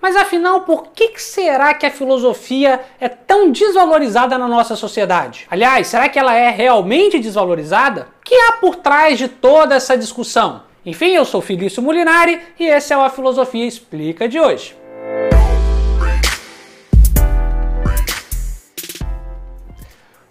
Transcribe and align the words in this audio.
Mas 0.00 0.16
afinal, 0.16 0.62
por 0.62 0.88
que 0.94 1.12
será 1.20 1.74
que 1.74 1.84
a 1.84 1.90
filosofia 1.90 2.80
é 2.98 3.08
tão 3.08 3.52
desvalorizada 3.52 4.38
na 4.38 4.48
nossa 4.48 4.74
sociedade? 4.74 5.46
Aliás, 5.50 5.88
será 5.88 6.08
que 6.08 6.18
ela 6.18 6.34
é 6.34 6.48
realmente 6.48 7.18
desvalorizada? 7.18 8.08
O 8.20 8.24
que 8.24 8.34
há 8.34 8.52
por 8.52 8.76
trás 8.76 9.18
de 9.18 9.28
toda 9.28 9.74
essa 9.74 9.98
discussão? 9.98 10.62
Enfim, 10.86 11.10
eu 11.10 11.26
sou 11.26 11.42
Felício 11.42 11.82
Molinari 11.82 12.40
e 12.58 12.64
esse 12.66 12.94
é 12.94 12.96
o 12.96 13.02
A 13.02 13.10
Filosofia 13.10 13.66
Explica 13.66 14.26
de 14.26 14.40
hoje. 14.40 14.74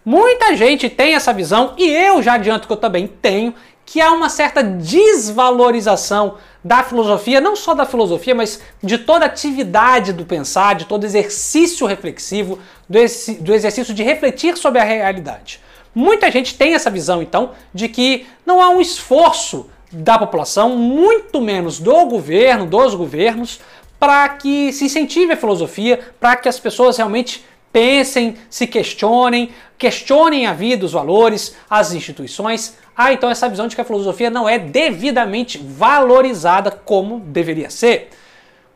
Muita 0.03 0.55
gente 0.55 0.89
tem 0.89 1.13
essa 1.13 1.31
visão, 1.31 1.75
e 1.77 1.87
eu 1.87 2.23
já 2.23 2.33
adianto 2.33 2.65
que 2.65 2.73
eu 2.73 2.77
também 2.77 3.05
tenho, 3.05 3.53
que 3.91 3.99
há 3.99 4.11
uma 4.11 4.29
certa 4.29 4.61
desvalorização 4.61 6.35
da 6.63 6.83
filosofia, 6.83 7.41
não 7.41 7.55
só 7.55 7.73
da 7.73 7.87
filosofia, 7.87 8.35
mas 8.35 8.61
de 8.83 8.99
toda 8.99 9.25
atividade 9.25 10.13
do 10.13 10.23
pensar, 10.23 10.75
de 10.75 10.85
todo 10.85 11.05
exercício 11.05 11.87
reflexivo, 11.87 12.59
do, 12.87 13.51
exercício 13.51 13.91
de 13.91 14.03
refletir 14.03 14.55
sobre 14.57 14.79
a 14.79 14.83
realidade. 14.83 15.59
Muita 15.95 16.29
gente 16.29 16.53
tem 16.53 16.75
essa 16.75 16.91
visão, 16.91 17.19
então, 17.19 17.53
de 17.73 17.89
que 17.89 18.27
não 18.45 18.61
há 18.61 18.69
um 18.69 18.79
esforço 18.79 19.67
da 19.91 20.19
população, 20.19 20.75
muito 20.77 21.41
menos 21.41 21.79
do 21.79 22.05
governo, 22.05 22.67
dos 22.67 22.93
governos, 22.93 23.59
para 23.99 24.29
que 24.29 24.71
se 24.71 24.85
incentive 24.85 25.33
a 25.33 25.37
filosofia, 25.37 25.99
para 26.19 26.35
que 26.35 26.47
as 26.47 26.59
pessoas 26.59 26.95
realmente 26.95 27.43
pensem, 27.71 28.35
se 28.49 28.67
questionem, 28.67 29.51
questionem 29.77 30.45
a 30.45 30.53
vida, 30.53 30.85
os 30.85 30.91
valores, 30.91 31.55
as 31.69 31.93
instituições. 31.93 32.77
Ah, 32.95 33.13
então 33.13 33.29
essa 33.29 33.47
visão 33.47 33.67
de 33.67 33.75
que 33.75 33.81
a 33.81 33.85
filosofia 33.85 34.29
não 34.29 34.47
é 34.47 34.59
devidamente 34.59 35.57
valorizada 35.57 36.71
como 36.71 37.19
deveria 37.19 37.69
ser. 37.69 38.09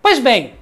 Pois 0.01 0.19
bem, 0.19 0.53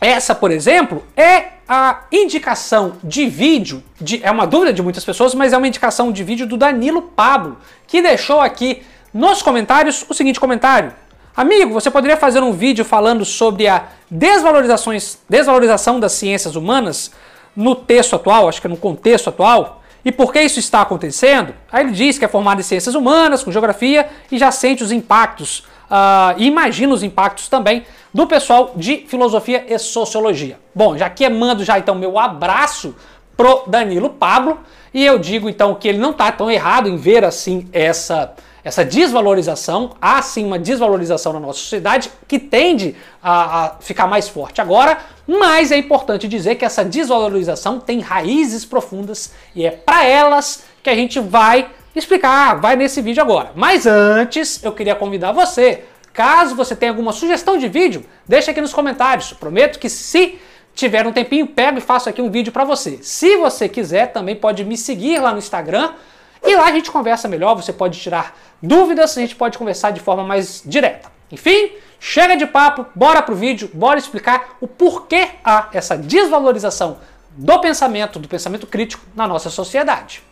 essa, 0.00 0.34
por 0.34 0.50
exemplo, 0.50 1.04
é 1.16 1.56
a 1.68 2.04
indicação 2.12 2.96
de 3.02 3.26
vídeo, 3.26 3.82
de, 4.00 4.22
é 4.22 4.30
uma 4.30 4.46
dúvida 4.46 4.72
de 4.72 4.82
muitas 4.82 5.04
pessoas, 5.04 5.34
mas 5.34 5.52
é 5.52 5.56
uma 5.56 5.66
indicação 5.66 6.12
de 6.12 6.22
vídeo 6.22 6.46
do 6.46 6.56
Danilo 6.56 7.02
Pablo, 7.02 7.58
que 7.86 8.02
deixou 8.02 8.40
aqui 8.40 8.82
nos 9.12 9.42
comentários 9.42 10.04
o 10.08 10.14
seguinte 10.14 10.38
comentário. 10.38 10.92
Amigo, 11.36 11.72
você 11.72 11.90
poderia 11.90 12.16
fazer 12.16 12.42
um 12.42 12.52
vídeo 12.52 12.84
falando 12.84 13.24
sobre 13.24 13.66
a 13.68 13.88
desvalorizações, 14.10 15.18
desvalorização 15.28 16.00
das 16.00 16.12
ciências 16.12 16.56
humanas 16.56 17.10
no 17.56 17.74
texto 17.74 18.14
atual, 18.14 18.48
acho 18.48 18.60
que 18.60 18.68
no 18.68 18.76
contexto 18.76 19.28
atual, 19.28 19.82
e 20.04 20.12
por 20.12 20.32
que 20.32 20.40
isso 20.40 20.60
está 20.60 20.82
acontecendo? 20.82 21.52
Aí 21.72 21.82
ele 21.82 21.92
diz 21.92 22.18
que 22.18 22.24
é 22.24 22.28
formado 22.28 22.60
em 22.60 22.62
ciências 22.62 22.94
humanas, 22.94 23.42
com 23.42 23.50
geografia, 23.50 24.08
e 24.30 24.38
já 24.38 24.52
sente 24.52 24.84
os 24.84 24.92
impactos, 24.92 25.60
uh, 25.90 26.36
e 26.36 26.46
imagina 26.46 26.94
os 26.94 27.02
impactos 27.02 27.48
também 27.48 27.84
do 28.14 28.26
pessoal 28.26 28.72
de 28.76 28.98
filosofia 29.08 29.64
e 29.68 29.76
sociologia. 29.78 30.58
Bom, 30.74 30.96
já 30.96 31.10
que 31.10 31.28
mando 31.28 31.64
já 31.64 31.78
então 31.78 31.94
meu 31.94 32.18
abraço 32.18 32.94
pro 33.36 33.64
Danilo 33.66 34.10
Pablo, 34.10 34.60
e 34.94 35.04
eu 35.04 35.18
digo 35.18 35.48
então 35.48 35.74
que 35.74 35.88
ele 35.88 35.98
não 35.98 36.10
está 36.10 36.30
tão 36.30 36.50
errado 36.50 36.88
em 36.88 36.96
ver 36.96 37.24
assim 37.24 37.68
essa 37.72 38.32
essa 38.66 38.84
desvalorização, 38.84 39.92
há 40.02 40.20
sim 40.20 40.44
uma 40.44 40.58
desvalorização 40.58 41.32
na 41.32 41.38
nossa 41.38 41.60
sociedade 41.60 42.10
que 42.26 42.36
tende 42.36 42.96
a, 43.22 43.64
a, 43.64 43.70
ficar 43.78 44.08
mais 44.08 44.28
forte 44.28 44.60
agora, 44.60 44.98
mas 45.24 45.70
é 45.70 45.76
importante 45.76 46.26
dizer 46.26 46.56
que 46.56 46.64
essa 46.64 46.84
desvalorização 46.84 47.78
tem 47.78 48.00
raízes 48.00 48.64
profundas 48.64 49.32
e 49.54 49.64
é 49.64 49.70
para 49.70 50.04
elas 50.04 50.64
que 50.82 50.90
a 50.90 50.96
gente 50.96 51.20
vai 51.20 51.68
explicar, 51.94 52.60
vai 52.60 52.74
nesse 52.74 53.00
vídeo 53.00 53.22
agora. 53.22 53.52
Mas 53.54 53.86
antes, 53.86 54.60
eu 54.64 54.72
queria 54.72 54.96
convidar 54.96 55.30
você, 55.30 55.84
caso 56.12 56.56
você 56.56 56.74
tenha 56.74 56.90
alguma 56.90 57.12
sugestão 57.12 57.56
de 57.56 57.68
vídeo, 57.68 58.04
deixa 58.26 58.50
aqui 58.50 58.60
nos 58.60 58.74
comentários. 58.74 59.32
Prometo 59.32 59.78
que 59.78 59.88
se 59.88 60.40
tiver 60.74 61.06
um 61.06 61.12
tempinho, 61.12 61.46
pego 61.46 61.78
e 61.78 61.80
faço 61.80 62.08
aqui 62.08 62.20
um 62.20 62.32
vídeo 62.32 62.52
para 62.52 62.64
você. 62.64 62.98
Se 63.00 63.36
você 63.36 63.68
quiser, 63.68 64.12
também 64.12 64.34
pode 64.34 64.64
me 64.64 64.76
seguir 64.76 65.20
lá 65.20 65.30
no 65.30 65.38
Instagram, 65.38 65.92
e 66.42 66.54
lá 66.56 66.66
a 66.66 66.72
gente 66.72 66.90
conversa 66.90 67.28
melhor, 67.28 67.54
você 67.54 67.72
pode 67.72 68.00
tirar 68.00 68.36
dúvidas, 68.62 69.16
a 69.16 69.20
gente 69.20 69.36
pode 69.36 69.58
conversar 69.58 69.90
de 69.90 70.00
forma 70.00 70.24
mais 70.24 70.62
direta. 70.64 71.10
Enfim, 71.30 71.72
chega 71.98 72.36
de 72.36 72.46
papo, 72.46 72.86
bora 72.94 73.20
pro 73.22 73.34
vídeo, 73.34 73.70
bora 73.72 73.98
explicar 73.98 74.56
o 74.60 74.68
porquê 74.68 75.30
há 75.44 75.68
essa 75.72 75.96
desvalorização 75.96 76.98
do 77.30 77.60
pensamento, 77.60 78.18
do 78.18 78.28
pensamento 78.28 78.66
crítico 78.66 79.04
na 79.14 79.26
nossa 79.26 79.50
sociedade. 79.50 80.22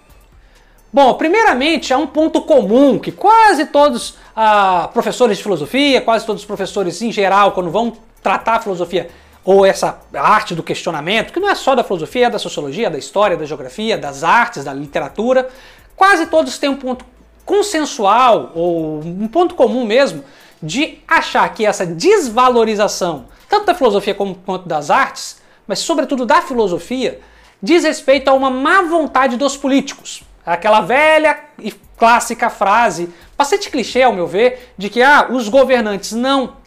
Bom, 0.93 1.15
primeiramente, 1.15 1.93
há 1.93 1.99
um 1.99 2.07
ponto 2.07 2.41
comum 2.43 3.01
que 3.01 3.11
quase 3.11 3.67
todos 3.67 4.17
ah, 4.37 4.89
professores 4.93 5.37
de 5.37 5.43
filosofia, 5.43 6.01
quase 6.01 6.25
todos 6.25 6.43
os 6.43 6.47
professores 6.47 7.03
em 7.03 7.11
geral, 7.11 7.51
quando 7.51 7.69
vão 7.69 7.93
tratar 8.23 8.55
a 8.55 8.61
filosofia 8.61 9.11
ou 9.45 9.67
essa 9.67 10.01
arte 10.15 10.55
do 10.55 10.63
questionamento, 10.63 11.33
que 11.33 11.41
não 11.41 11.51
é 11.51 11.55
só 11.55 11.75
da 11.75 11.85
filosofia, 11.85 12.29
é 12.29 12.31
da 12.31 12.39
sociologia, 12.39 12.89
da 12.89 12.97
história, 12.97 13.37
da 13.37 13.45
geografia, 13.45 13.99
das 13.99 14.25
artes, 14.25 14.65
da 14.65 14.73
literatura, 14.73 15.49
quase 15.97 16.27
todos 16.27 16.59
têm 16.59 16.71
um 16.71 16.77
ponto 16.77 17.05
consensual 17.45 18.53
ou 18.55 19.01
um 19.01 19.29
ponto 19.29 19.55
comum 19.55 19.85
mesmo 19.85 20.25
de 20.63 20.99
achar 21.07 21.47
que 21.53 21.67
essa 21.67 21.85
desvalorização, 21.85 23.27
tanto 23.49 23.67
da 23.67 23.75
filosofia 23.75 24.15
como, 24.15 24.35
quanto 24.35 24.67
das 24.67 24.91
artes, 24.91 25.43
mas 25.67 25.79
sobretudo 25.79 26.25
da 26.25 26.41
filosofia, 26.41 27.21
diz 27.63 27.85
respeito 27.85 28.29
a 28.29 28.33
uma 28.33 28.51
má 28.51 28.83
vontade 28.83 29.37
dos 29.37 29.57
políticos. 29.57 30.23
Aquela 30.45 30.81
velha 30.81 31.39
e 31.59 31.73
clássica 31.97 32.51
frase, 32.51 33.09
bastante 33.37 33.71
clichê 33.71 34.03
ao 34.03 34.13
meu 34.13 34.27
ver, 34.27 34.73
de 34.77 34.89
que 34.89 35.03
ah, 35.03 35.29
os 35.31 35.49
governantes 35.49 36.13
não 36.13 36.65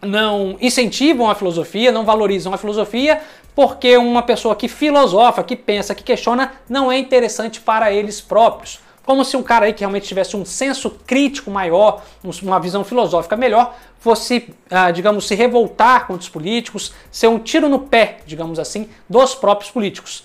não 0.00 0.56
incentivam 0.60 1.28
a 1.28 1.34
filosofia, 1.34 1.90
não 1.90 2.04
valorizam 2.04 2.54
a 2.54 2.56
filosofia, 2.56 3.20
porque 3.58 3.96
uma 3.96 4.22
pessoa 4.22 4.54
que 4.54 4.68
filosofa, 4.68 5.42
que 5.42 5.56
pensa, 5.56 5.92
que 5.92 6.04
questiona, 6.04 6.52
não 6.68 6.92
é 6.92 6.96
interessante 6.96 7.60
para 7.60 7.90
eles 7.90 8.20
próprios. 8.20 8.78
Como 9.04 9.24
se 9.24 9.36
um 9.36 9.42
cara 9.42 9.66
aí 9.66 9.72
que 9.72 9.80
realmente 9.80 10.06
tivesse 10.06 10.36
um 10.36 10.44
senso 10.44 10.90
crítico 11.04 11.50
maior, 11.50 12.04
uma 12.40 12.60
visão 12.60 12.84
filosófica 12.84 13.36
melhor, 13.36 13.74
fosse, 13.98 14.54
ah, 14.70 14.92
digamos, 14.92 15.26
se 15.26 15.34
revoltar 15.34 16.06
contra 16.06 16.22
os 16.22 16.28
políticos, 16.28 16.94
ser 17.10 17.26
um 17.26 17.40
tiro 17.40 17.68
no 17.68 17.80
pé, 17.80 18.18
digamos 18.24 18.60
assim, 18.60 18.88
dos 19.08 19.34
próprios 19.34 19.72
políticos. 19.72 20.24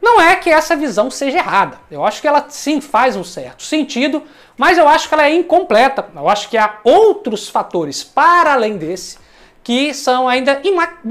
Não 0.00 0.18
é 0.18 0.34
que 0.36 0.48
essa 0.48 0.74
visão 0.74 1.10
seja 1.10 1.36
errada. 1.36 1.78
Eu 1.90 2.02
acho 2.02 2.22
que 2.22 2.26
ela 2.26 2.46
sim 2.48 2.80
faz 2.80 3.14
um 3.14 3.22
certo 3.22 3.62
sentido, 3.62 4.22
mas 4.56 4.78
eu 4.78 4.88
acho 4.88 5.06
que 5.06 5.12
ela 5.12 5.26
é 5.26 5.34
incompleta. 5.34 6.08
Eu 6.16 6.30
acho 6.30 6.48
que 6.48 6.56
há 6.56 6.78
outros 6.82 7.46
fatores 7.46 8.02
para 8.02 8.54
além 8.54 8.78
desse 8.78 9.18
que 9.62 9.92
são 9.92 10.26
ainda 10.26 10.62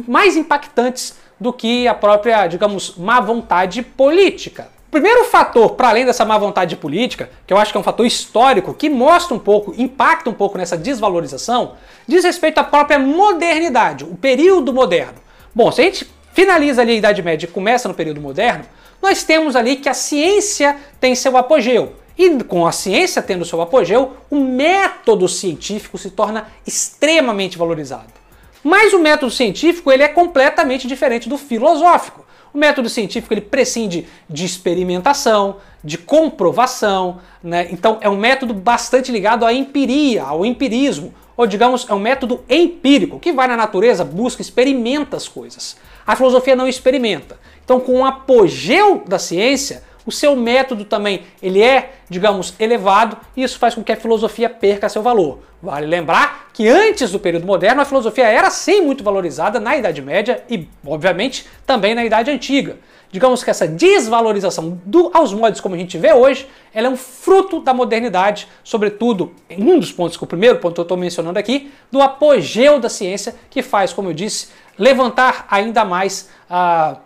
mais 0.07 0.35
impactantes 0.35 1.15
do 1.39 1.53
que 1.53 1.87
a 1.87 1.93
própria, 1.93 2.47
digamos, 2.47 2.95
má 2.97 3.19
vontade 3.19 3.81
política. 3.81 4.67
O 4.87 4.91
primeiro 4.91 5.25
fator, 5.25 5.75
para 5.75 5.89
além 5.89 6.03
dessa 6.03 6.25
má 6.25 6.37
vontade 6.37 6.75
política, 6.75 7.29
que 7.45 7.53
eu 7.53 7.57
acho 7.57 7.71
que 7.71 7.77
é 7.77 7.79
um 7.79 7.83
fator 7.83 8.05
histórico, 8.05 8.73
que 8.73 8.89
mostra 8.89 9.35
um 9.35 9.39
pouco, 9.39 9.73
impacta 9.77 10.29
um 10.29 10.33
pouco 10.33 10.57
nessa 10.57 10.75
desvalorização, 10.75 11.73
diz 12.07 12.23
respeito 12.23 12.57
à 12.57 12.63
própria 12.63 12.97
modernidade, 12.97 14.03
o 14.03 14.15
período 14.15 14.73
moderno. 14.73 15.19
Bom, 15.53 15.71
se 15.71 15.81
a 15.81 15.83
gente 15.83 16.09
finaliza 16.33 16.81
ali 16.81 16.93
a 16.93 16.95
Idade 16.95 17.21
Média 17.21 17.45
e 17.45 17.51
começa 17.51 17.87
no 17.87 17.93
período 17.93 18.19
moderno, 18.19 18.65
nós 18.99 19.23
temos 19.23 19.55
ali 19.55 19.75
que 19.75 19.87
a 19.87 19.93
ciência 19.93 20.75
tem 20.99 21.13
seu 21.13 21.37
apogeu. 21.37 21.93
E 22.17 22.43
com 22.43 22.67
a 22.67 22.71
ciência 22.71 23.21
tendo 23.21 23.45
seu 23.45 23.61
apogeu, 23.61 24.17
o 24.29 24.37
método 24.37 25.27
científico 25.29 25.97
se 25.97 26.09
torna 26.09 26.47
extremamente 26.67 27.57
valorizado. 27.57 28.18
Mas 28.63 28.93
o 28.93 28.99
método 28.99 29.31
científico 29.31 29.91
ele 29.91 30.03
é 30.03 30.07
completamente 30.07 30.87
diferente 30.87 31.29
do 31.29 31.37
filosófico. 31.37 32.25
O 32.53 32.57
método 32.57 32.89
científico 32.89 33.33
ele 33.33 33.41
prescinde 33.41 34.07
de 34.29 34.45
experimentação, 34.45 35.57
de 35.83 35.97
comprovação, 35.97 37.19
né? 37.43 37.67
então 37.71 37.97
é 38.01 38.09
um 38.09 38.17
método 38.17 38.53
bastante 38.53 39.11
ligado 39.11 39.45
à 39.45 39.53
empiria, 39.53 40.23
ao 40.23 40.45
empirismo, 40.45 41.13
ou 41.37 41.47
digamos, 41.47 41.85
é 41.87 41.93
um 41.93 41.99
método 41.99 42.43
empírico, 42.49 43.19
que 43.19 43.31
vai 43.31 43.47
na 43.47 43.55
natureza, 43.55 44.03
busca, 44.03 44.41
experimenta 44.41 45.15
as 45.15 45.27
coisas. 45.27 45.77
A 46.05 46.15
filosofia 46.15 46.55
não 46.55 46.67
experimenta. 46.67 47.39
Então, 47.63 47.79
com 47.79 48.01
o 48.01 48.05
apogeu 48.05 49.03
da 49.07 49.17
ciência, 49.17 49.83
o 50.09 50.11
seu 50.11 50.35
método 50.35 50.83
também 50.83 51.21
ele 51.41 51.61
é, 51.61 51.93
digamos, 52.09 52.55
elevado 52.59 53.15
e 53.37 53.43
isso 53.43 53.59
faz 53.59 53.75
com 53.75 53.83
que 53.83 53.91
a 53.91 53.95
filosofia 53.95 54.49
perca 54.49 54.89
seu 54.89 55.03
valor. 55.03 55.39
Vale 55.61 55.85
lembrar 55.85 56.49
que 56.51 56.67
antes 56.67 57.11
do 57.11 57.19
período 57.19 57.45
moderno 57.45 57.79
a 57.79 57.85
filosofia 57.85 58.25
era 58.25 58.49
sim 58.49 58.81
muito 58.81 59.03
valorizada 59.03 59.59
na 59.59 59.77
Idade 59.77 60.01
Média 60.01 60.43
e, 60.49 60.67
obviamente, 60.83 61.45
também 61.63 61.93
na 61.93 62.03
Idade 62.03 62.31
Antiga. 62.31 62.77
Digamos 63.11 63.43
que 63.43 63.51
essa 63.51 63.67
desvalorização 63.67 64.81
do, 64.83 65.11
aos 65.13 65.31
modos 65.31 65.61
como 65.61 65.75
a 65.75 65.77
gente 65.77 65.95
vê 65.97 66.11
hoje, 66.11 66.47
ela 66.73 66.87
é 66.87 66.89
um 66.89 66.97
fruto 66.97 67.59
da 67.59 67.71
modernidade, 67.71 68.47
sobretudo, 68.63 69.31
um 69.51 69.79
dos 69.79 69.91
pontos 69.91 70.17
que 70.17 70.23
o 70.23 70.27
primeiro 70.27 70.57
ponto 70.57 70.73
que 70.73 70.79
eu 70.79 70.83
estou 70.83 70.97
mencionando 70.97 71.37
aqui, 71.37 71.71
do 71.91 72.01
apogeu 72.01 72.79
da 72.79 72.89
ciência, 72.89 73.35
que 73.49 73.61
faz, 73.61 73.93
como 73.93 74.09
eu 74.09 74.13
disse, 74.13 74.47
levantar 74.77 75.45
ainda 75.51 75.85
mais 75.85 76.29
a 76.49 76.97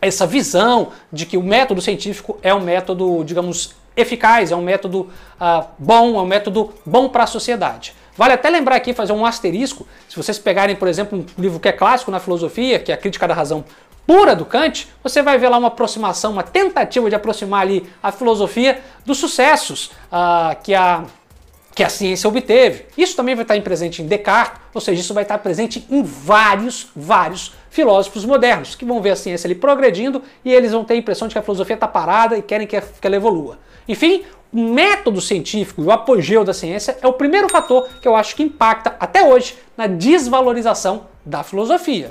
essa 0.00 0.26
visão 0.26 0.88
de 1.12 1.26
que 1.26 1.36
o 1.36 1.42
método 1.42 1.80
científico 1.80 2.38
é 2.42 2.54
um 2.54 2.60
método, 2.60 3.22
digamos, 3.24 3.74
eficaz, 3.96 4.52
é 4.52 4.56
um 4.56 4.62
método 4.62 5.10
uh, 5.40 5.66
bom, 5.78 6.18
é 6.18 6.22
um 6.22 6.26
método 6.26 6.72
bom 6.86 7.08
para 7.08 7.24
a 7.24 7.26
sociedade. 7.26 7.94
Vale 8.16 8.32
até 8.34 8.50
lembrar 8.50 8.76
aqui, 8.76 8.92
fazer 8.92 9.12
um 9.12 9.24
asterisco, 9.24 9.86
se 10.08 10.16
vocês 10.16 10.38
pegarem, 10.38 10.74
por 10.74 10.88
exemplo, 10.88 11.18
um 11.18 11.40
livro 11.40 11.60
que 11.60 11.68
é 11.68 11.72
clássico 11.72 12.10
na 12.10 12.18
filosofia, 12.18 12.78
que 12.78 12.90
é 12.90 12.94
a 12.94 12.98
Crítica 12.98 13.28
da 13.28 13.34
Razão 13.34 13.64
pura 14.06 14.34
do 14.34 14.46
Kant, 14.46 14.88
você 15.02 15.22
vai 15.22 15.36
ver 15.38 15.50
lá 15.50 15.58
uma 15.58 15.68
aproximação, 15.68 16.32
uma 16.32 16.42
tentativa 16.42 17.08
de 17.10 17.14
aproximar 17.14 17.60
ali 17.60 17.88
a 18.02 18.10
filosofia 18.10 18.80
dos 19.04 19.18
sucessos 19.18 19.90
uh, 20.10 20.56
que 20.62 20.74
a 20.74 21.04
que 21.78 21.84
a 21.84 21.88
ciência 21.88 22.26
obteve. 22.26 22.86
Isso 22.96 23.14
também 23.14 23.36
vai 23.36 23.44
estar 23.44 23.60
presente 23.62 24.02
em 24.02 24.06
Descartes, 24.06 24.60
ou 24.74 24.80
seja, 24.80 25.00
isso 25.00 25.14
vai 25.14 25.22
estar 25.22 25.38
presente 25.38 25.86
em 25.88 26.02
vários, 26.02 26.88
vários 26.96 27.54
filósofos 27.70 28.24
modernos, 28.24 28.74
que 28.74 28.84
vão 28.84 29.00
ver 29.00 29.10
a 29.10 29.16
ciência 29.16 29.46
ali 29.46 29.54
progredindo 29.54 30.20
e 30.44 30.52
eles 30.52 30.72
vão 30.72 30.84
ter 30.84 30.94
a 30.94 30.96
impressão 30.96 31.28
de 31.28 31.34
que 31.36 31.38
a 31.38 31.42
filosofia 31.42 31.74
está 31.74 31.86
parada 31.86 32.36
e 32.36 32.42
querem 32.42 32.66
que 32.66 32.76
ela 32.76 33.14
evolua. 33.14 33.60
Enfim, 33.86 34.24
o 34.52 34.60
método 34.60 35.20
científico 35.20 35.80
e 35.80 35.84
o 35.84 35.92
apogeu 35.92 36.42
da 36.42 36.52
ciência 36.52 36.98
é 37.00 37.06
o 37.06 37.12
primeiro 37.12 37.48
fator 37.48 37.88
que 38.02 38.08
eu 38.08 38.16
acho 38.16 38.34
que 38.34 38.42
impacta 38.42 38.96
até 38.98 39.22
hoje 39.22 39.56
na 39.76 39.86
desvalorização 39.86 41.06
da 41.24 41.44
filosofia. 41.44 42.10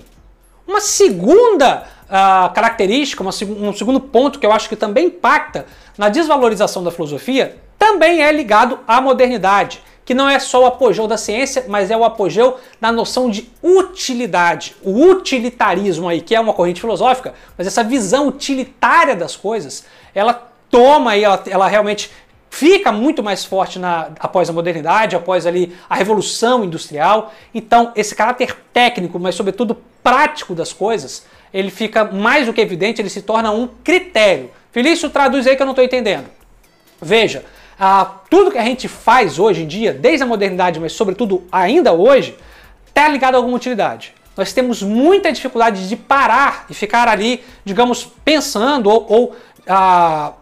Uma 0.66 0.80
segunda 0.80 1.86
uh, 2.06 2.54
característica, 2.54 3.22
uma, 3.22 3.32
um 3.32 3.74
segundo 3.74 4.00
ponto 4.00 4.40
que 4.40 4.46
eu 4.46 4.54
acho 4.54 4.70
que 4.70 4.78
também 4.78 5.08
impacta 5.08 5.66
na 5.98 6.08
desvalorização 6.08 6.86
da 6.86 6.90
filosofia 6.90 7.67
também 7.78 8.24
é 8.24 8.32
ligado 8.32 8.80
à 8.88 9.00
modernidade, 9.00 9.82
que 10.06 10.14
não 10.14 10.30
é 10.30 10.40
só 10.40 10.64
o 10.64 10.66
apogeu 10.66 11.08
da 11.08 11.18
ciência, 11.18 11.66
mas 11.68 11.92
é 11.92 11.98
o 11.98 12.04
apogeu 12.04 12.58
da 12.80 12.92
noção 12.92 13.30
de 13.30 13.52
utilidade, 13.62 14.76
o 14.82 15.04
utilitarismo 15.04 16.08
aí, 16.08 16.22
que 16.22 16.34
é 16.34 16.40
uma 16.40 16.54
corrente 16.54 16.80
filosófica, 16.80 17.34
mas 17.58 17.68
essa 17.68 17.84
visão 17.84 18.28
utilitária 18.28 19.16
das 19.16 19.36
coisas, 19.36 19.86
ela 20.16 20.50
toma 20.70 21.12
aí, 21.12 21.24
ela, 21.24 21.44
ela 21.48 21.68
realmente 21.68 22.10
fica 22.50 22.92
muito 22.92 23.22
mais 23.22 23.44
forte 23.46 23.78
na, 23.78 24.10
após 24.20 24.50
a 24.50 24.54
modernidade, 24.54 25.16
após 25.16 25.46
ali 25.46 25.76
a 25.90 25.96
revolução 25.96 26.64
industrial. 26.64 27.34
Então, 27.54 27.92
esse 27.96 28.16
caráter 28.16 28.58
técnico, 28.74 29.20
mas 29.20 29.36
sobretudo 29.36 29.78
prático 30.02 30.56
das 30.56 30.72
coisas, 30.72 31.26
ele 31.54 31.70
fica 31.70 32.06
mais 32.06 32.46
do 32.46 32.54
que 32.54 32.62
evidente, 32.62 33.02
ele 33.02 33.10
se 33.10 33.22
torna 33.22 33.52
um 33.52 33.68
critério. 33.84 34.52
Felício, 34.72 35.10
traduz 35.10 35.46
aí 35.46 35.56
que 35.56 35.62
eu 35.62 35.66
não 35.66 35.74
estou 35.74 35.84
entendendo. 35.84 36.26
Veja, 37.02 37.44
ah, 37.80 38.12
tudo 38.30 38.52
que 38.52 38.58
a 38.58 38.64
gente 38.64 38.88
faz 38.88 39.38
hoje 39.38 39.64
em 39.64 39.68
dia, 39.68 39.94
desde 39.94 40.24
a 40.24 40.26
modernidade, 40.26 40.80
mas 40.80 40.94
sobretudo 40.94 41.44
ainda 41.52 41.94
hoje, 41.94 42.36
está 42.88 43.08
ligado 43.08 43.36
a 43.36 43.38
alguma 43.38 43.56
utilidade. 43.56 44.14
Nós 44.36 44.54
temos 44.54 44.82
muita 44.84 45.32
dificuldade 45.32 45.88
de 45.88 45.96
parar 45.96 46.66
e 46.70 46.74
ficar 46.74 47.08
ali, 47.08 47.44
digamos, 47.66 48.08
pensando 48.24 48.90
ou, 48.90 49.06
ou 49.10 49.36
ah, 49.68 50.34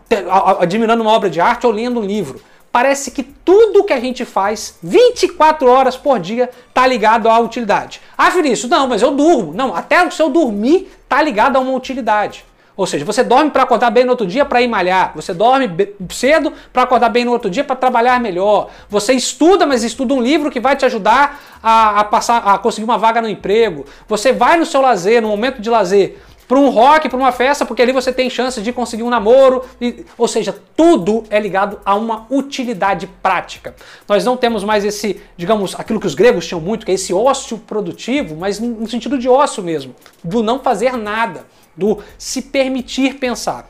admirando 0.59 1.01
uma 1.01 1.11
obra 1.11 1.29
de 1.29 1.39
arte 1.39 1.65
ou 1.65 1.71
lendo 1.71 1.99
um 1.99 2.05
livro. 2.05 2.41
Parece 2.71 3.11
que 3.11 3.23
tudo 3.23 3.85
que 3.85 3.93
a 3.93 3.99
gente 4.01 4.25
faz 4.25 4.77
24 4.83 5.65
horas 5.69 5.95
por 5.95 6.19
dia 6.19 6.49
está 6.67 6.85
ligado 6.85 7.29
à 7.29 7.39
utilidade. 7.39 8.01
Ah, 8.17 8.29
Vinícius, 8.29 8.69
não, 8.69 8.85
mas 8.87 9.01
eu 9.01 9.11
durmo. 9.11 9.53
Não, 9.53 9.73
até 9.73 10.05
o 10.05 10.11
seu 10.11 10.29
dormir 10.29 10.91
está 11.03 11.21
ligado 11.21 11.55
a 11.55 11.59
uma 11.61 11.71
utilidade. 11.71 12.43
Ou 12.77 12.85
seja, 12.85 13.05
você 13.05 13.23
dorme 13.23 13.51
para 13.51 13.63
acordar 13.63 13.89
bem 13.89 14.03
no 14.03 14.11
outro 14.11 14.27
dia 14.27 14.43
para 14.43 14.61
ir 14.61 14.67
malhar. 14.67 15.13
Você 15.15 15.33
dorme 15.33 15.69
cedo 16.09 16.51
para 16.73 16.83
acordar 16.83 17.09
bem 17.09 17.23
no 17.23 17.31
outro 17.31 17.49
dia 17.49 17.63
para 17.63 17.75
trabalhar 17.75 18.19
melhor. 18.19 18.69
Você 18.89 19.13
estuda, 19.13 19.65
mas 19.65 19.83
estuda 19.83 20.13
um 20.13 20.21
livro 20.21 20.51
que 20.51 20.59
vai 20.59 20.75
te 20.75 20.85
ajudar 20.85 21.41
a, 21.63 22.01
a, 22.01 22.03
passar, 22.03 22.37
a 22.39 22.57
conseguir 22.57 22.83
uma 22.83 22.97
vaga 22.97 23.21
no 23.21 23.29
emprego. 23.29 23.85
Você 24.07 24.33
vai 24.33 24.57
no 24.57 24.65
seu 24.65 24.81
lazer, 24.81 25.21
no 25.21 25.29
momento 25.29 25.61
de 25.61 25.69
lazer, 25.69 26.21
para 26.47 26.59
um 26.59 26.69
rock, 26.69 27.09
para 27.09 27.17
uma 27.17 27.31
festa, 27.31 27.65
porque 27.65 27.81
ali 27.81 27.91
você 27.91 28.13
tem 28.13 28.29
chance 28.29 28.61
de 28.61 28.71
conseguir 28.71 29.03
um 29.03 29.09
namoro. 29.09 29.63
E, 29.81 30.05
ou 30.17 30.27
seja, 30.27 30.55
tudo 30.75 31.23
é 31.29 31.39
ligado 31.39 31.79
a 31.83 31.95
uma 31.95 32.27
utilidade 32.29 33.07
prática. 33.21 33.75
Nós 34.07 34.23
não 34.23 34.37
temos 34.37 34.63
mais 34.63 34.85
esse, 34.85 35.21
digamos, 35.35 35.77
aquilo 35.79 35.99
que 35.99 36.07
os 36.07 36.15
gregos 36.15 36.47
tinham 36.47 36.61
muito, 36.61 36.85
que 36.85 36.91
é 36.91 36.95
esse 36.95 37.13
ócio 37.13 37.57
produtivo, 37.57 38.35
mas 38.35 38.59
no 38.59 38.87
sentido 38.87 39.17
de 39.17 39.27
ócio 39.27 39.63
mesmo, 39.63 39.95
do 40.23 40.43
não 40.43 40.59
fazer 40.59 40.95
nada 40.97 41.45
do 41.75 41.99
se 42.17 42.41
permitir 42.41 43.15
pensar. 43.15 43.67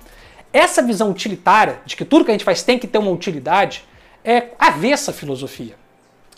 Essa 0.51 0.81
visão 0.81 1.09
utilitária, 1.09 1.79
de 1.85 1.95
que 1.95 2.05
tudo 2.05 2.23
que 2.23 2.31
a 2.31 2.33
gente 2.33 2.45
faz 2.45 2.63
tem 2.63 2.79
que 2.79 2.87
ter 2.87 2.97
uma 2.97 3.11
utilidade, 3.11 3.83
é 4.23 4.49
avessa 4.57 5.11
à 5.11 5.13
filosofia. 5.13 5.75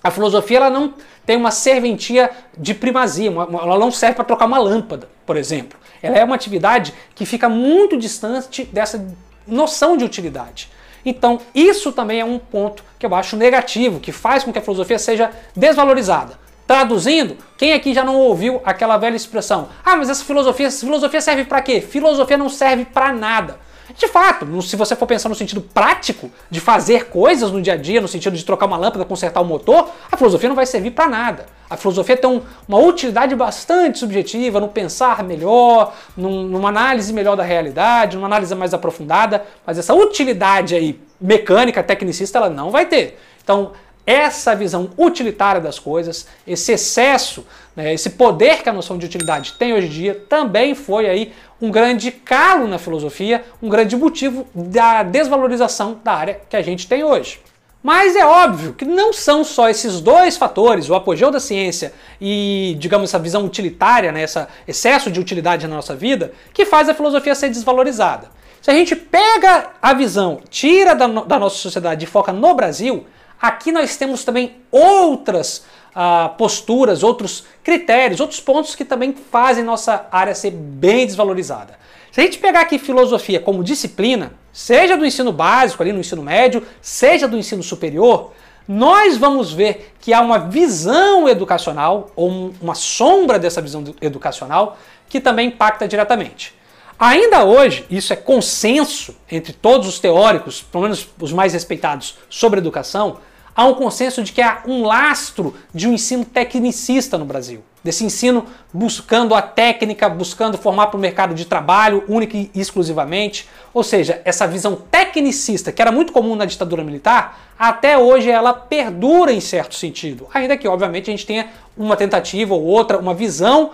A 0.04 0.12
filosofia 0.12 0.58
ela 0.58 0.70
não 0.70 0.94
tem 1.26 1.36
uma 1.36 1.52
serventia 1.52 2.30
de 2.58 2.74
primazia, 2.74 3.30
ela 3.30 3.78
não 3.78 3.92
serve 3.92 4.16
para 4.16 4.26
trocar 4.26 4.46
uma 4.46 4.58
lâmpada, 4.58 5.10
por 5.26 5.36
exemplo. 5.36 5.78
Ela 6.02 6.18
é 6.18 6.24
uma 6.24 6.36
atividade 6.36 6.94
que 7.16 7.26
fica 7.26 7.50
muito 7.50 7.98
distante 7.98 8.64
dessa 8.66 9.06
noção 9.46 9.98
de 9.98 10.04
utilidade. 10.04 10.70
Então, 11.06 11.40
isso 11.56 11.92
também 11.92 12.20
é 12.20 12.26
um 12.26 12.38
ponto 12.38 12.84
que 13.00 13.06
eu 13.06 13.16
acho 13.16 13.38
negativo, 13.38 14.00
que 14.00 14.12
faz 14.12 14.44
com 14.44 14.52
que 14.52 14.60
a 14.60 14.62
filosofia 14.62 15.00
seja 15.00 15.32
desvalorizada. 15.56 16.38
Traduzindo, 16.68 17.38
quem 17.58 17.72
aqui 17.72 17.94
já 17.94 18.04
não 18.04 18.18
ouviu 18.18 18.62
aquela 18.66 18.98
velha 18.98 19.16
expressão? 19.16 19.70
Ah, 19.86 19.96
mas 19.96 20.10
essa 20.10 20.26
filosofia, 20.26 20.68
essa 20.68 20.86
filosofia 20.86 21.22
serve 21.22 21.46
para 21.46 21.62
quê? 21.62 21.80
Filosofia 21.80 22.38
não 22.38 22.50
serve 22.50 22.84
para 22.84 23.14
nada. 23.14 23.58
De 23.95 24.07
fato, 24.07 24.62
se 24.62 24.75
você 24.75 24.95
for 24.95 25.06
pensar 25.06 25.30
no 25.30 25.36
sentido 25.36 25.62
prático 25.62 26.30
de 26.50 26.60
fazer 26.60 27.06
coisas 27.06 27.51
no 27.51 27.62
dia 27.62 27.74
a 27.74 27.78
dia, 27.78 28.01
no 28.01 28.07
sentido 28.07 28.36
de 28.36 28.44
trocar 28.44 28.66
uma 28.66 28.78
lâmpada, 28.78 29.06
consertar 29.06 29.42
o 29.42 29.44
um 29.44 29.48
motor, 29.48 29.89
a 30.12 30.18
filosofia 30.18 30.50
não 30.50 30.56
vai 30.56 30.66
servir 30.66 30.92
para 30.92 31.07
nada. 31.07 31.45
A 31.69 31.78
filosofia 31.78 32.16
tem 32.18 32.30
um, 32.30 32.42
uma 32.68 32.80
utilidade 32.80 33.36
bastante 33.36 34.00
subjetiva 34.00 34.60
no 34.60 34.68
pensar 34.68 35.24
melhor, 35.24 35.94
num, 36.16 36.44
numa 36.44 36.69
análise 36.69 37.13
melhor 37.13 37.36
da 37.36 37.44
realidade, 37.44 38.16
numa 38.16 38.28
análise 38.28 38.54
mais 38.56 38.74
aprofundada, 38.74 39.45
mas 39.66 39.78
essa 39.78 39.94
utilidade 39.94 40.75
aí 40.75 41.00
mecânica, 41.19 41.83
tecnicista, 41.83 42.38
ela 42.38 42.50
não 42.50 42.72
vai 42.72 42.86
ter. 42.86 43.19
Então, 43.44 43.72
essa 44.07 44.56
visão 44.56 44.89
utilitária 44.98 45.59
das 45.59 45.77
coisas, 45.77 46.27
esse 46.48 46.71
excesso, 46.71 47.45
né, 47.75 47.94
esse 47.94 48.12
poder 48.12 48.63
que 48.63 48.69
a 48.69 48.74
noção 48.74 48.98
de 48.98 49.06
utilidade 49.06 49.54
tem 49.59 49.74
hoje 49.74 49.88
em 49.88 49.89
dia, 49.89 50.25
também 50.30 50.74
foi 50.74 51.09
aí 51.09 51.33
um 51.62 51.69
grande 51.69 52.09
calo 52.09 52.68
na 52.68 52.80
filosofia, 52.80 53.44
um 53.62 53.68
grande 53.68 53.98
motivo 53.98 54.48
da 54.56 55.04
desvalorização 55.04 56.00
da 56.01 56.13
área 56.13 56.39
que 56.50 56.56
a 56.56 56.62
gente 56.62 56.88
tem 56.88 57.04
hoje. 57.04 57.42
Mas 57.83 58.15
é 58.15 58.25
óbvio 58.25 58.74
que 58.74 58.86
não 58.86 59.12
são 59.12 59.44
só 59.44 59.69
esses 59.69 60.00
dois 60.00 60.38
fatores, 60.38 60.89
o 60.89 60.95
apogeu 60.95 61.30
da 61.30 61.39
ciência 61.39 61.94
e, 62.19 62.77
digamos, 62.80 63.09
essa 63.09 63.19
visão 63.19 63.45
utilitária, 63.45 64.12
né, 64.13 64.24
esse 64.24 64.48
excesso 64.65 65.12
de 65.12 65.19
utilidade 65.19 65.68
na 65.68 65.75
nossa 65.75 65.95
vida, 65.95 66.31
que 66.54 66.65
faz 66.65 66.88
a 66.88 66.94
filosofia 66.94 67.36
ser 67.36 67.50
desvalorizada. 67.50 68.30
Se 68.62 68.71
a 68.71 68.74
gente 68.74 68.95
pega 68.95 69.71
a 69.81 69.94
visão, 69.94 70.39
tira 70.50 70.95
da, 70.95 71.07
da 71.07 71.38
nossa 71.38 71.57
sociedade 71.57 72.06
e 72.06 72.07
foca 72.07 72.31
no 72.31 72.54
Brasil, 72.54 73.06
Aqui 73.42 73.72
nós 73.72 73.95
temos 73.95 74.24
também 74.24 74.56
outras 74.72 75.66
uh, 75.95 76.30
posturas, 76.38 77.04
outros 77.04 77.45
critérios, 77.63 78.19
outros 78.19 78.39
pontos 78.39 78.75
que 78.75 78.84
também 78.84 79.13
fazem 79.13 79.63
nossa 79.63 80.07
área 80.12 80.34
ser 80.34 80.51
bem 80.51 81.06
desvalorizada. 81.06 81.78
Se 82.12 82.21
a 82.21 82.23
gente 82.23 82.40
pegar 82.40 82.62
aqui 82.62 82.80
filosofia 82.80 83.40
como 83.40 83.64
disciplina, 83.64 84.33
seja 84.52 84.97
do 84.97 85.06
ensino 85.06 85.31
básico, 85.31 85.83
ali 85.83 85.94
no 85.94 86.00
ensino 86.00 86.23
médio, 86.23 86.66
seja 86.81 87.28
do 87.28 87.38
ensino 87.38 87.62
superior, 87.62 88.31
nós 88.68 89.18
vamos 89.18 89.54
ver 89.54 89.94
que 90.02 90.14
há 90.14 90.19
uma 90.19 90.40
visão 90.40 91.30
educacional, 91.30 92.12
ou 92.16 92.52
uma 92.59 92.76
sombra 92.76 93.38
dessa 93.38 93.62
visão 93.62 93.83
educacional, 94.02 94.78
que 95.07 95.21
também 95.21 95.50
impacta 95.50 95.88
diretamente. 95.88 96.56
Ainda 96.99 97.45
hoje, 97.45 97.85
isso 97.92 98.11
é 98.11 98.16
consenso 98.16 99.16
entre 99.31 99.54
todos 99.54 99.87
os 99.87 99.99
teóricos, 99.99 100.63
pelo 100.63 100.83
menos 100.83 101.07
os 101.19 101.31
mais 101.31 101.54
respeitados, 101.54 102.18
sobre 102.27 102.59
educação, 102.59 103.18
há 103.56 103.66
um 103.66 103.75
consenso 103.75 104.23
de 104.23 104.31
que 104.31 104.42
há 104.42 104.63
um 104.66 104.83
lastro 104.83 105.56
de 105.71 105.87
um 105.87 105.94
ensino 105.94 106.25
tecnicista 106.25 107.16
no 107.16 107.25
Brasil. 107.25 107.63
Desse 107.83 108.04
ensino 108.04 108.45
buscando 108.73 109.35
a 109.35 109.42
técnica, 109.42 110.09
buscando 110.09 110.57
formar 110.57 110.87
para 110.87 110.97
o 110.97 110.99
mercado 110.99 111.35
de 111.35 111.45
trabalho 111.45 112.04
única 112.07 112.35
e 112.35 112.49
exclusivamente. 112.56 113.47
Ou 113.73 113.83
seja, 113.83 114.19
essa 114.25 114.47
visão 114.47 114.75
tecnicista, 114.75 115.71
que 115.71 115.81
era 115.81 115.92
muito 115.92 116.11
comum 116.11 116.35
na 116.35 116.45
ditadura 116.45 116.83
militar, 116.83 117.39
até 117.57 117.97
hoje 117.97 118.30
ela 118.30 118.54
perdura 118.54 119.31
em 119.31 119.39
certo 119.39 119.75
sentido. 119.75 120.27
Ainda 120.33 120.57
que, 120.57 120.68
obviamente, 120.68 121.09
a 121.09 121.11
gente 121.11 121.25
tenha 121.25 121.47
uma 121.77 121.95
tentativa 121.95 122.54
ou 122.54 122.63
outra, 122.63 122.97
uma 122.97 123.13
visão 123.13 123.71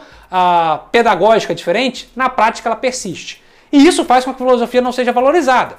pedagógica 0.92 1.54
diferente, 1.54 2.10
na 2.16 2.30
prática 2.30 2.68
ela 2.70 2.76
persiste. 2.76 3.44
E 3.72 3.88
isso 3.88 4.06
faz 4.06 4.24
com 4.26 4.32
que 4.32 4.36
a 4.36 4.46
filosofia 4.46 4.82
não 4.82 4.92
seja 4.92 5.12
valorizada. 5.12 5.78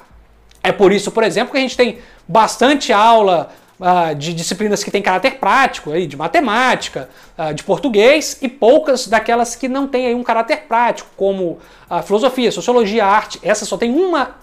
É 0.63 0.71
por 0.71 0.91
isso, 0.91 1.11
por 1.11 1.23
exemplo, 1.23 1.51
que 1.51 1.57
a 1.57 1.61
gente 1.61 1.77
tem 1.77 1.99
bastante 2.27 2.91
aula 2.91 3.49
uh, 3.79 4.15
de 4.15 4.33
disciplinas 4.33 4.83
que 4.83 4.91
têm 4.91 5.01
caráter 5.01 5.37
prático, 5.37 5.91
aí, 5.91 6.07
de 6.07 6.17
matemática, 6.17 7.09
uh, 7.37 7.53
de 7.53 7.63
português, 7.63 8.37
e 8.41 8.49
poucas 8.49 9.07
daquelas 9.07 9.55
que 9.55 9.67
não 9.67 9.87
têm 9.87 10.07
aí, 10.07 10.15
um 10.15 10.23
caráter 10.23 10.63
prático, 10.67 11.09
como 11.15 11.59
a 11.89 12.01
filosofia, 12.01 12.51
sociologia, 12.51 13.05
arte. 13.05 13.39
Essa 13.43 13.63
só 13.65 13.77
tem 13.77 13.93
uma, 13.93 14.35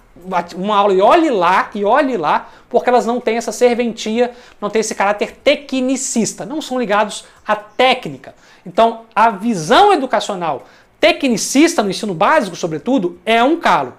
uma 0.54 0.76
aula, 0.76 0.92
e 0.92 1.00
olhe 1.00 1.31
lá, 1.31 1.71
e 1.75 1.85
olhe 1.85 2.16
lá, 2.16 2.50
porque 2.69 2.88
elas 2.88 3.07
não 3.07 3.21
têm 3.21 3.37
essa 3.37 3.52
serventia, 3.52 4.33
não 4.61 4.69
têm 4.69 4.81
esse 4.81 4.95
caráter 4.95 5.33
tecnicista, 5.42 6.45
não 6.45 6.61
são 6.61 6.78
ligados 6.78 7.25
à 7.47 7.57
técnica. 7.57 8.35
Então, 8.64 9.02
a 9.14 9.31
visão 9.31 9.92
educacional 9.92 10.66
tecnicista 11.00 11.83
no 11.83 11.90
ensino 11.90 12.14
básico, 12.14 12.54
sobretudo, 12.54 13.19
é 13.26 13.42
um 13.42 13.59
calo. 13.59 13.95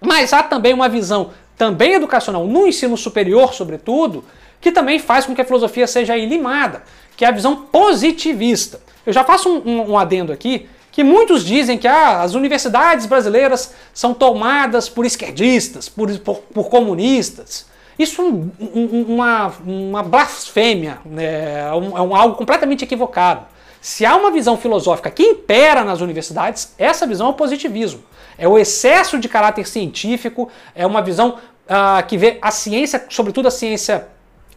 Mas 0.00 0.32
há 0.32 0.42
também 0.42 0.72
uma 0.72 0.88
visão 0.88 1.30
também 1.56 1.94
educacional 1.94 2.46
no 2.46 2.66
ensino 2.66 2.96
superior, 2.96 3.52
sobretudo, 3.52 4.24
que 4.60 4.70
também 4.70 4.98
faz 4.98 5.26
com 5.26 5.34
que 5.34 5.40
a 5.40 5.44
filosofia 5.44 5.86
seja 5.86 6.14
limada, 6.16 6.84
que 7.16 7.24
é 7.24 7.28
a 7.28 7.32
visão 7.32 7.56
positivista. 7.56 8.80
Eu 9.04 9.12
já 9.12 9.24
faço 9.24 9.48
um, 9.48 9.68
um, 9.68 9.90
um 9.92 9.98
adendo 9.98 10.32
aqui, 10.32 10.68
que 10.96 11.04
muitos 11.04 11.44
dizem 11.44 11.76
que 11.76 11.86
ah, 11.86 12.22
as 12.22 12.32
universidades 12.32 13.04
brasileiras 13.04 13.74
são 13.92 14.14
tomadas 14.14 14.88
por 14.88 15.04
esquerdistas, 15.04 15.90
por, 15.90 16.10
por, 16.20 16.36
por 16.36 16.70
comunistas. 16.70 17.66
Isso 17.98 18.22
é 18.22 18.24
um, 18.24 19.04
uma, 19.06 19.52
uma 19.62 20.02
blasfêmia, 20.02 20.96
né? 21.04 21.68
é, 21.68 21.74
um, 21.74 21.98
é 21.98 22.00
um, 22.00 22.16
algo 22.16 22.34
completamente 22.36 22.82
equivocado. 22.82 23.44
Se 23.78 24.06
há 24.06 24.16
uma 24.16 24.30
visão 24.30 24.56
filosófica 24.56 25.10
que 25.10 25.22
impera 25.22 25.84
nas 25.84 26.00
universidades, 26.00 26.72
essa 26.78 27.06
visão 27.06 27.26
é 27.26 27.30
o 27.30 27.34
positivismo. 27.34 28.02
É 28.38 28.48
o 28.48 28.58
excesso 28.58 29.18
de 29.18 29.28
caráter 29.28 29.66
científico, 29.66 30.48
é 30.74 30.86
uma 30.86 31.02
visão 31.02 31.36
ah, 31.68 32.02
que 32.08 32.16
vê 32.16 32.38
a 32.40 32.50
ciência, 32.50 33.04
sobretudo 33.10 33.48
a 33.48 33.50
ciência 33.50 34.08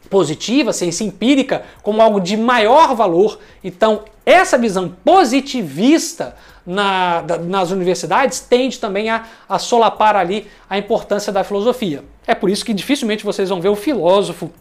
positiva, 0.10 0.74
ciência 0.74 1.04
empírica, 1.04 1.64
como 1.84 2.02
algo 2.02 2.20
de 2.20 2.36
maior 2.36 2.96
valor. 2.96 3.40
Então, 3.64 4.04
essa 4.26 4.58
visão 4.58 4.96
positivista 5.04 6.36
na, 6.66 7.22
da, 7.22 7.38
nas 7.38 7.72
universidades 7.72 8.40
tende 8.40 8.80
também 8.80 9.10
a, 9.10 9.26
a 9.48 9.58
solapar 9.58 10.16
ali 10.16 10.48
a 10.70 10.78
importância 10.78 11.32
da 11.32 11.44
filosofia. 11.44 12.04
É 12.28 12.36
por 12.36 12.50
isso 12.50 12.66
que 12.66 12.74
dificilmente 12.74 13.24
vocês 13.24 13.50
vão 13.50 13.62
ver 13.62 13.70
o 13.70 13.76
filósofo 13.76 14.52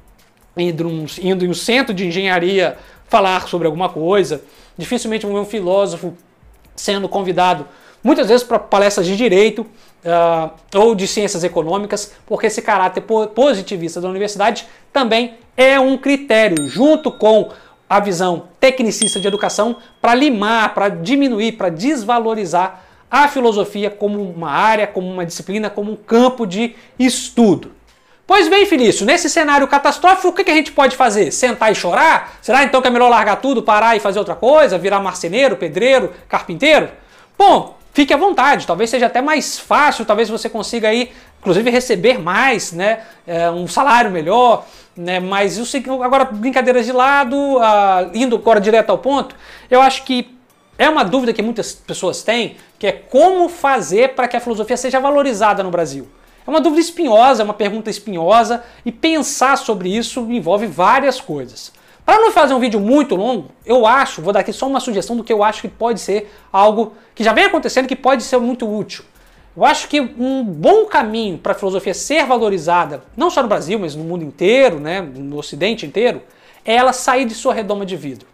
indo, 0.57 1.07
indo 1.21 1.45
em 1.45 1.49
um 1.49 1.55
centro 1.55 1.95
de 1.95 2.07
engenharia 2.07 2.77
falar 3.09 3.49
sobre 3.49 3.67
alguma 3.67 3.89
coisa, 3.89 4.43
dificilmente 4.77 5.25
vão 5.25 5.35
ver 5.35 5.41
um 5.41 5.47
filósofo 5.47 6.15
sendo 6.77 7.09
convidado 7.09 7.67
muitas 8.03 8.29
vezes 8.29 8.43
para 8.43 8.59
palestras 8.59 9.07
de 9.07 9.17
direito 9.17 9.67
uh, 10.05 10.51
ou 10.75 10.95
de 10.95 11.07
ciências 11.07 11.45
econômicas, 11.45 12.13
porque 12.27 12.47
esse 12.47 12.63
caráter 12.63 13.03
positivista 13.35 14.01
da 14.01 14.09
universidade 14.09 14.67
também 14.93 15.35
é 15.57 15.79
um 15.79 15.97
critério, 15.97 16.69
junto 16.69 17.11
com 17.11 17.51
a 17.89 18.01
visão 18.01 18.45
tecnicista 18.61 19.19
de 19.19 19.27
educação, 19.27 19.77
para 20.01 20.15
limar, 20.15 20.75
para 20.75 20.89
diminuir, 20.89 21.53
para 21.53 21.71
desvalorizar 21.71 22.85
a 23.11 23.27
filosofia 23.29 23.91
como 23.91 24.21
uma 24.21 24.51
área, 24.51 24.87
como 24.87 25.11
uma 25.11 25.25
disciplina, 25.25 25.71
como 25.71 25.93
um 25.93 25.97
campo 25.97 26.47
de 26.47 26.77
estudo. 26.99 27.73
Pois 28.27 28.47
bem, 28.47 28.67
Felício, 28.67 29.07
nesse 29.07 29.31
cenário 29.31 29.67
catastrófico, 29.67 30.29
o 30.29 30.33
que 30.35 30.51
a 30.51 30.55
gente 30.55 30.71
pode 30.71 30.95
fazer? 30.95 31.33
Sentar 31.33 31.73
e 31.73 31.75
chorar? 31.75 32.37
Será 32.43 32.63
então 32.63 32.83
que 32.83 32.89
é 32.89 32.91
melhor 32.91 33.09
largar 33.09 33.37
tudo, 33.37 33.63
parar 33.63 33.97
e 33.97 34.01
fazer 34.01 34.19
outra 34.19 34.35
coisa? 34.35 34.77
Virar 34.77 35.01
marceneiro, 35.01 35.57
pedreiro, 35.57 36.13
carpinteiro? 36.29 36.91
Bom, 37.39 37.78
fique 37.99 38.15
à 38.15 38.17
vontade, 38.17 38.65
talvez 38.65 38.91
seja 38.91 39.07
até 39.07 39.21
mais 39.21 39.59
fácil, 39.59 40.05
talvez 40.05 40.29
você 40.29 40.49
consiga 40.49 40.87
aí, 40.87 41.11
inclusive, 41.41 41.69
receber 41.69 42.17
mais, 42.17 42.71
né? 42.71 43.01
É, 43.27 43.51
um 43.51 43.67
salário 43.67 44.09
melhor, 44.09 44.65
né? 44.97 45.19
Mas 45.19 45.59
que 45.69 45.91
agora, 45.91 46.25
brincadeiras 46.27 46.87
de 46.87 46.93
lado, 46.93 47.37
uh, 47.57 48.09
indo 48.15 48.37
agora 48.37 48.61
direto 48.61 48.91
ao 48.91 48.99
ponto, 48.99 49.35
eu 49.69 49.83
acho 49.83 50.05
que 50.05 50.33
é 50.79 50.89
uma 50.89 51.05
dúvida 51.05 51.33
que 51.33 51.43
muitas 51.43 51.73
pessoas 51.73 52.23
têm, 52.23 52.57
que 52.79 52.87
é 52.87 52.93
como 52.93 53.49
fazer 53.49 54.15
para 54.15 54.29
que 54.29 54.37
a 54.37 54.41
filosofia 54.41 54.77
seja 54.77 55.01
valorizada 55.01 55.65
no 55.65 55.71
Brasil. 55.73 56.07
É 56.47 56.51
uma 56.51 56.61
dúvida 56.61 56.81
espinhosa, 56.81 57.43
é 57.43 57.45
uma 57.45 57.53
pergunta 57.53 57.91
espinhosa 57.91 58.63
e 58.87 58.93
pensar 58.93 59.59
sobre 59.59 59.89
isso 59.89 60.21
envolve 60.31 60.69
várias 60.69 61.21
coisas. 61.21 61.73
Para 62.09 62.21
não 62.21 62.33
fazer 62.33 62.55
um 62.55 62.59
vídeo 62.59 62.81
muito 62.81 63.15
longo, 63.15 63.51
eu 63.67 63.87
acho, 63.87 64.23
vou 64.23 64.33
dar 64.33 64.41
aqui 64.41 64.51
só 64.51 64.67
uma 64.67 64.81
sugestão 64.81 65.15
do 65.15 65.23
que 65.23 65.31
eu 65.31 65.45
acho 65.45 65.61
que 65.61 65.69
pode 65.69 66.01
ser 66.01 66.33
algo 66.51 66.95
que 67.15 67.23
já 67.23 67.35
vem 67.35 67.45
acontecendo 67.45 67.87
que 67.87 67.95
pode 67.95 68.23
ser 68.23 68.39
muito 68.39 68.67
útil. 68.67 69.05
Eu 69.55 69.63
acho 69.63 69.89
que 69.89 70.01
um 70.01 70.43
bom 70.43 70.87
caminho 70.87 71.37
para 71.37 71.53
a 71.53 71.55
filosofia 71.55 71.93
ser 71.93 72.25
valorizada, 72.25 73.03
não 73.15 73.29
só 73.29 73.43
no 73.43 73.49
Brasil, 73.49 73.79
mas 73.79 73.95
no 73.95 74.05
mundo 74.05 74.25
inteiro, 74.25 74.81
né, 74.81 75.03
no 75.03 75.37
Ocidente 75.37 75.85
inteiro, 75.85 76.23
é 76.65 76.77
ela 76.77 76.95
sair 76.95 77.27
de 77.27 77.35
sua 77.35 77.53
redoma 77.53 77.85
de 77.85 77.95
vidro. 77.95 78.27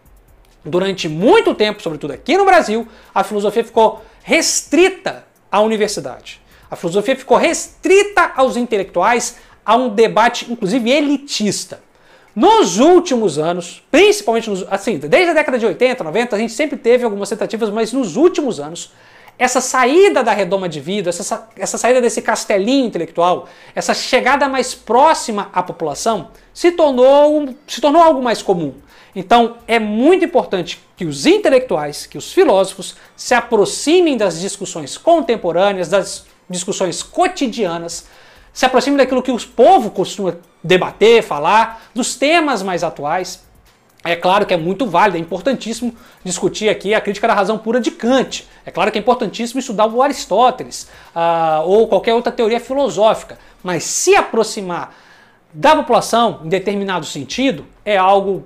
Durante 0.63 1.09
muito 1.09 1.53
tempo, 1.53 1.81
sobretudo 1.81 2.13
aqui 2.13 2.37
no 2.37 2.45
Brasil, 2.45 2.87
a 3.13 3.25
filosofia 3.25 3.65
ficou 3.65 4.05
restrita 4.23 5.27
à 5.51 5.59
universidade. 5.59 6.39
A 6.71 6.77
filosofia 6.77 7.17
ficou 7.17 7.35
restrita 7.35 8.31
aos 8.37 8.55
intelectuais, 8.55 9.35
a 9.65 9.75
um 9.75 9.89
debate, 9.89 10.49
inclusive, 10.49 10.89
elitista. 10.89 11.83
Nos 12.35 12.79
últimos 12.79 13.39
anos, 13.39 13.81
principalmente 13.89 14.49
nos, 14.49 14.65
assim, 14.69 14.97
desde 14.97 15.29
a 15.29 15.33
década 15.33 15.57
de 15.57 15.65
80, 15.65 16.03
90, 16.03 16.35
a 16.35 16.39
gente 16.39 16.51
sempre 16.51 16.77
teve 16.77 17.05
algumas 17.05 17.29
tentativas, 17.29 17.69
mas 17.69 17.93
nos 17.93 18.17
últimos 18.17 18.59
anos, 18.59 18.91
essa 19.39 19.61
saída 19.61 20.21
da 20.21 20.33
redoma 20.33 20.67
de 20.67 20.81
vida, 20.81 21.09
essa, 21.09 21.47
essa 21.57 21.77
saída 21.77 22.01
desse 22.01 22.21
castelinho 22.21 22.87
intelectual, 22.87 23.47
essa 23.73 23.93
chegada 23.93 24.49
mais 24.49 24.75
próxima 24.75 25.49
à 25.53 25.63
população, 25.63 26.29
se 26.53 26.71
tornou, 26.71 27.55
se 27.65 27.79
tornou 27.79 28.01
algo 28.01 28.21
mais 28.21 28.41
comum. 28.41 28.73
Então 29.15 29.57
é 29.65 29.79
muito 29.79 30.25
importante 30.25 30.81
que 30.97 31.05
os 31.05 31.25
intelectuais, 31.25 32.05
que 32.05 32.17
os 32.17 32.33
filósofos 32.33 32.95
se 33.15 33.33
aproximem 33.33 34.17
das 34.17 34.41
discussões 34.41 34.97
contemporâneas, 34.97 35.87
das 35.87 36.25
discussões 36.49 37.01
cotidianas, 37.01 38.07
se 38.55 38.65
aproxime 38.65 38.95
daquilo 38.95 39.21
que 39.21 39.31
o 39.31 39.37
povo 39.49 39.91
costuma 39.91 40.37
debater, 40.63 41.21
falar, 41.21 41.89
dos 41.93 42.15
temas 42.15 42.63
mais 42.63 42.85
atuais. 42.85 43.43
É 44.01 44.15
claro 44.15 44.45
que 44.45 44.53
é 44.53 44.57
muito 44.57 44.87
válido, 44.87 45.17
é 45.17 45.19
importantíssimo 45.19 45.93
discutir 46.23 46.69
aqui 46.69 46.93
a 46.93 47.01
crítica 47.01 47.27
da 47.27 47.33
razão 47.33 47.57
pura 47.57 47.81
de 47.81 47.91
Kant. 47.91 48.47
É 48.65 48.71
claro 48.71 48.93
que 48.93 48.97
é 48.97 49.01
importantíssimo 49.01 49.59
estudar 49.59 49.87
o 49.87 50.01
Aristóteles 50.01 50.87
uh, 51.13 51.67
ou 51.67 51.85
qualquer 51.89 52.13
outra 52.13 52.31
teoria 52.31 52.59
filosófica. 52.61 53.37
Mas 53.61 53.83
se 53.83 54.15
aproximar 54.15 54.95
da 55.53 55.75
população 55.75 56.39
em 56.45 56.47
determinado 56.47 57.05
sentido 57.05 57.65
é 57.83 57.97
algo 57.97 58.45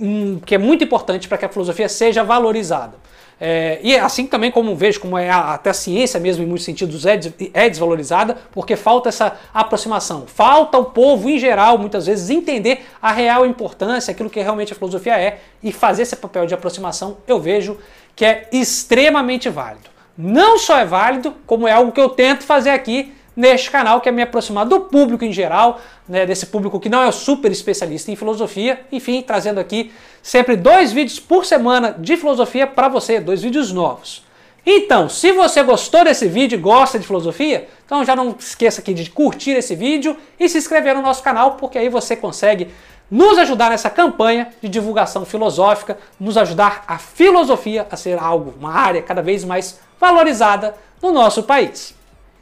hum, 0.00 0.40
que 0.46 0.54
é 0.54 0.58
muito 0.58 0.84
importante 0.84 1.28
para 1.28 1.36
que 1.36 1.44
a 1.44 1.50
filosofia 1.50 1.88
seja 1.88 2.24
valorizada. 2.24 2.94
É, 3.40 3.80
e 3.82 3.96
assim 3.96 4.26
também 4.26 4.50
como 4.50 4.76
vejo 4.76 5.00
como 5.00 5.16
é 5.16 5.30
a, 5.30 5.54
até 5.54 5.70
a 5.70 5.74
ciência 5.74 6.20
mesmo 6.20 6.44
em 6.44 6.46
muitos 6.46 6.64
sentidos 6.64 7.06
é, 7.06 7.18
é 7.54 7.70
desvalorizada, 7.70 8.36
porque 8.52 8.76
falta 8.76 9.08
essa 9.08 9.38
aproximação. 9.54 10.26
Falta 10.26 10.76
o 10.76 10.84
povo 10.84 11.30
em 11.30 11.38
geral, 11.38 11.78
muitas 11.78 12.06
vezes, 12.06 12.28
entender 12.28 12.84
a 13.00 13.10
real 13.12 13.46
importância, 13.46 14.12
aquilo 14.12 14.28
que 14.28 14.40
realmente 14.40 14.72
a 14.72 14.76
filosofia 14.76 15.18
é, 15.18 15.40
e 15.62 15.72
fazer 15.72 16.02
esse 16.02 16.16
papel 16.16 16.44
de 16.44 16.52
aproximação, 16.52 17.16
eu 17.26 17.40
vejo 17.40 17.78
que 18.14 18.24
é 18.24 18.48
extremamente 18.52 19.48
válido. 19.48 19.88
Não 20.18 20.58
só 20.58 20.76
é 20.76 20.84
válido, 20.84 21.34
como 21.46 21.66
é 21.66 21.72
algo 21.72 21.92
que 21.92 22.00
eu 22.00 22.10
tento 22.10 22.44
fazer 22.44 22.70
aqui 22.70 23.14
neste 23.34 23.70
canal, 23.70 24.02
que 24.02 24.08
é 24.08 24.12
me 24.12 24.20
aproximar 24.20 24.66
do 24.66 24.80
público 24.80 25.24
em 25.24 25.32
geral, 25.32 25.80
né, 26.06 26.26
desse 26.26 26.44
público 26.44 26.78
que 26.78 26.90
não 26.90 27.02
é 27.02 27.10
super 27.10 27.50
especialista 27.50 28.10
em 28.10 28.16
filosofia, 28.16 28.80
enfim, 28.92 29.22
trazendo 29.22 29.58
aqui 29.58 29.90
sempre 30.22 30.56
dois 30.56 30.92
vídeos 30.92 31.18
por 31.18 31.44
semana 31.44 31.94
de 31.98 32.16
filosofia 32.16 32.66
para 32.66 32.88
você, 32.88 33.20
dois 33.20 33.42
vídeos 33.42 33.72
novos. 33.72 34.24
Então, 34.64 35.08
se 35.08 35.32
você 35.32 35.62
gostou 35.62 36.04
desse 36.04 36.28
vídeo 36.28 36.56
e 36.56 36.60
gosta 36.60 36.98
de 36.98 37.06
filosofia, 37.06 37.68
então 37.84 38.04
já 38.04 38.14
não 38.14 38.34
esqueça 38.38 38.80
aqui 38.80 38.92
de 38.92 39.08
curtir 39.10 39.52
esse 39.52 39.74
vídeo 39.74 40.16
e 40.38 40.48
se 40.48 40.58
inscrever 40.58 40.94
no 40.94 41.02
nosso 41.02 41.22
canal, 41.22 41.52
porque 41.52 41.78
aí 41.78 41.88
você 41.88 42.14
consegue 42.14 42.68
nos 43.10 43.38
ajudar 43.38 43.70
nessa 43.70 43.90
campanha 43.90 44.48
de 44.62 44.68
divulgação 44.68 45.24
filosófica, 45.24 45.98
nos 46.18 46.36
ajudar 46.36 46.84
a 46.86 46.98
filosofia 46.98 47.86
a 47.90 47.96
ser 47.96 48.18
algo, 48.18 48.54
uma 48.58 48.72
área 48.72 49.02
cada 49.02 49.22
vez 49.22 49.44
mais 49.44 49.80
valorizada 49.98 50.74
no 51.02 51.10
nosso 51.10 51.42
país. 51.42 51.94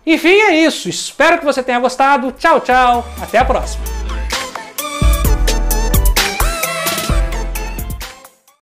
Enfim, 0.04 0.28
é 0.28 0.56
isso. 0.56 0.88
Espero 0.88 1.38
que 1.38 1.44
você 1.44 1.62
tenha 1.62 1.78
gostado. 1.78 2.32
Tchau, 2.32 2.61
tchau. 2.61 3.04
Até 3.20 3.38
a 3.38 3.44
próxima. 3.44 3.85